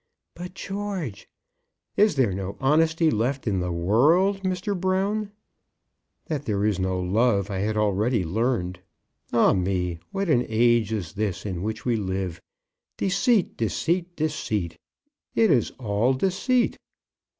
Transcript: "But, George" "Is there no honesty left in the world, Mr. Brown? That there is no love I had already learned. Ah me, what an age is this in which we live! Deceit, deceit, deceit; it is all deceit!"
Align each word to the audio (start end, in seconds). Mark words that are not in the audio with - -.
"But, 0.33 0.55
George" 0.55 1.29
"Is 1.95 2.15
there 2.15 2.31
no 2.33 2.57
honesty 2.59 3.11
left 3.11 3.45
in 3.45 3.59
the 3.59 3.71
world, 3.71 4.41
Mr. 4.41 4.75
Brown? 4.75 5.31
That 6.25 6.45
there 6.45 6.65
is 6.65 6.79
no 6.79 6.99
love 6.99 7.51
I 7.51 7.59
had 7.59 7.77
already 7.77 8.25
learned. 8.25 8.79
Ah 9.31 9.53
me, 9.53 9.99
what 10.11 10.27
an 10.27 10.43
age 10.49 10.91
is 10.91 11.13
this 11.13 11.45
in 11.45 11.61
which 11.61 11.85
we 11.85 11.97
live! 11.97 12.41
Deceit, 12.97 13.55
deceit, 13.55 14.15
deceit; 14.15 14.79
it 15.35 15.51
is 15.51 15.69
all 15.77 16.15
deceit!" 16.15 16.79